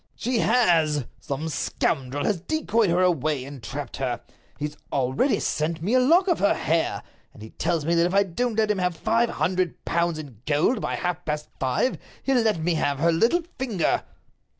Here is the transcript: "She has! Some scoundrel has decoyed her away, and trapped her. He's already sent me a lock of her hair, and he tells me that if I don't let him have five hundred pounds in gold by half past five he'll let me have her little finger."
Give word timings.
"She 0.15 0.39
has! 0.39 1.05
Some 1.19 1.47
scoundrel 1.47 2.25
has 2.25 2.41
decoyed 2.41 2.89
her 2.89 3.03
away, 3.03 3.45
and 3.45 3.61
trapped 3.61 3.97
her. 3.97 4.21
He's 4.57 4.75
already 4.91 5.39
sent 5.39 5.79
me 5.83 5.93
a 5.93 5.99
lock 5.99 6.27
of 6.27 6.39
her 6.39 6.55
hair, 6.55 7.03
and 7.35 7.43
he 7.43 7.51
tells 7.51 7.85
me 7.85 7.93
that 7.93 8.07
if 8.07 8.13
I 8.15 8.23
don't 8.23 8.57
let 8.57 8.71
him 8.71 8.79
have 8.79 8.97
five 8.97 9.29
hundred 9.29 9.85
pounds 9.85 10.17
in 10.17 10.41
gold 10.47 10.81
by 10.81 10.95
half 10.95 11.23
past 11.23 11.49
five 11.59 11.99
he'll 12.23 12.37
let 12.41 12.57
me 12.57 12.73
have 12.73 12.97
her 12.97 13.11
little 13.11 13.43
finger." 13.59 14.03